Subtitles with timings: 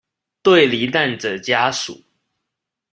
[0.41, 2.01] 對罹難者家屬